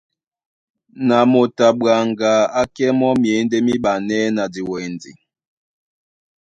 Na 1.07 1.17
moto 1.31 1.61
a 1.69 1.71
ɓwaŋga 1.79 2.31
á 2.61 2.63
kɛ́ 2.75 2.89
mɔ́ 2.99 3.11
myěndé 3.21 3.57
míɓanɛ́ 3.67 4.21
na 4.35 4.43
diwɛndi. 4.53 5.11